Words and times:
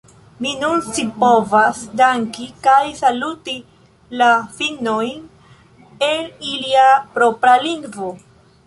Mi 0.43 0.51
nun 0.61 0.79
scipovas 0.85 1.83
danki 2.01 2.47
kaj 2.69 2.79
saluti 3.01 3.55
la 4.23 4.31
finnojn 4.57 5.29
en 6.11 6.27
ilia 6.55 6.91
propra 7.21 7.57
lingvo. 7.69 8.15